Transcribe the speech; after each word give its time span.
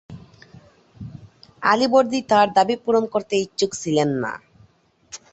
আলীবর্দী 1.63 2.19
তার 2.29 2.47
দাবি 2.57 2.75
পূরণ 2.83 3.03
করতে 3.13 3.35
ইচ্ছুক 3.37 3.71
ছিলেন 3.81 4.09
না। 4.23 4.31